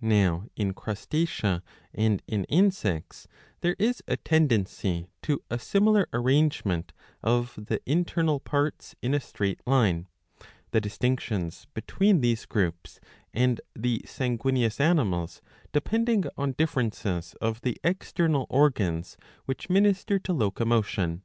[0.00, 3.28] Now in Crustacea and in Insects
[3.60, 9.60] there is a tendency to a similar arrangement of the internal parts in a straight
[9.66, 10.06] line;
[10.70, 13.00] the distinc tions between these groups
[13.34, 15.42] and the sanguineous animals
[15.72, 21.22] depending on differences of the external organs which minister to locomotion.